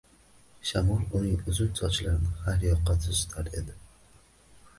Shamol 0.69 1.03
uning 1.19 1.43
uzun 1.53 1.69
sochlarini 1.81 2.33
har 2.47 2.67
yoqqa 2.71 2.97
to‘zitar 3.05 3.53
edi 3.63 3.79